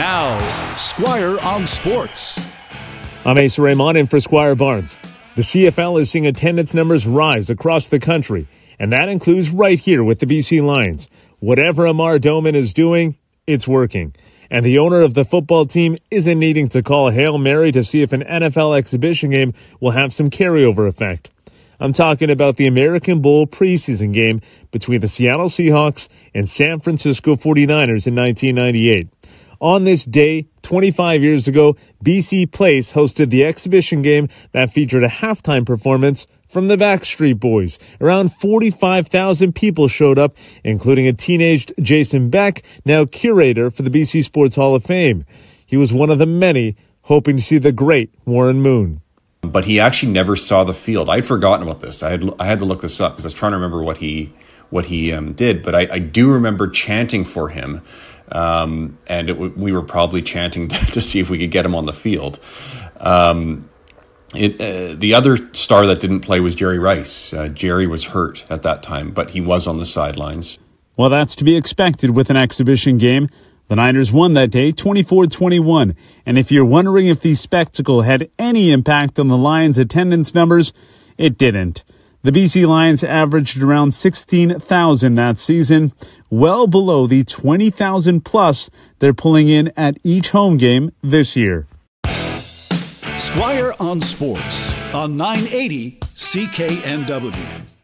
[0.00, 0.38] Now,
[0.78, 2.40] Squire on Sports.
[3.26, 4.98] I'm Ace Raymond in for Squire Barnes.
[5.36, 8.48] The CFL is seeing attendance numbers rise across the country,
[8.78, 11.06] and that includes right here with the BC Lions.
[11.40, 14.14] Whatever Amar Doman is doing, it's working.
[14.50, 18.00] And the owner of the football team isn't needing to call Hail Mary to see
[18.00, 21.28] if an NFL exhibition game will have some carryover effect.
[21.78, 24.40] I'm talking about the American Bowl preseason game
[24.70, 29.08] between the Seattle Seahawks and San Francisco 49ers in 1998.
[29.60, 35.08] On this day, 25 years ago, BC Place hosted the exhibition game that featured a
[35.08, 37.78] halftime performance from the Backstreet Boys.
[38.00, 40.34] Around 45,000 people showed up,
[40.64, 45.26] including a teenaged Jason Beck, now curator for the BC Sports Hall of Fame.
[45.66, 49.02] He was one of the many hoping to see the great Warren Moon.
[49.42, 51.10] But he actually never saw the field.
[51.10, 52.02] I'd forgotten about this.
[52.02, 53.98] I had I had to look this up because I was trying to remember what
[53.98, 54.32] he
[54.70, 55.62] what he um, did.
[55.62, 57.82] But I, I, do remember chanting for him,
[58.32, 61.86] um, and it, we were probably chanting to see if we could get him on
[61.86, 62.38] the field.
[62.98, 63.68] Um,
[64.34, 67.32] it, uh, the other star that didn't play was Jerry Rice.
[67.32, 70.58] Uh, Jerry was hurt at that time, but he was on the sidelines.
[70.96, 73.28] Well, that's to be expected with an exhibition game.
[73.68, 75.94] The Niners won that day 24 21.
[76.26, 80.72] And if you're wondering if the spectacle had any impact on the Lions' attendance numbers,
[81.16, 81.84] it didn't.
[82.22, 85.92] The BC Lions averaged around 16,000 that season,
[86.28, 88.68] well below the 20,000 plus
[88.98, 91.66] they're pulling in at each home game this year.
[93.16, 97.79] Squire on Sports on 980 CKNW.